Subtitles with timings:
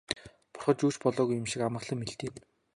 [0.53, 2.39] Бурхад юу ч болоогүй юм шиг амгалан мэлтийнэ.